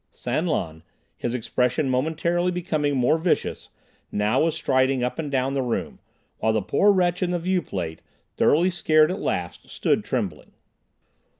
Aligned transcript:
San 0.09 0.47
Lan, 0.47 0.81
his 1.15 1.35
expression 1.35 1.87
momentarily 1.87 2.49
becoming 2.51 2.97
more 2.97 3.19
vicious, 3.19 3.69
now 4.11 4.41
was 4.41 4.55
striding 4.55 5.03
up 5.03 5.19
and 5.19 5.29
down 5.29 5.53
the 5.53 5.61
room, 5.61 5.99
while 6.39 6.53
the 6.53 6.59
poor 6.63 6.91
wretch 6.91 7.21
in 7.21 7.29
the 7.29 7.37
viewplate, 7.37 7.99
thoroughly 8.35 8.71
scared 8.71 9.11
at 9.11 9.19
last, 9.21 9.69
stood 9.69 10.03
trembling. 10.03 10.53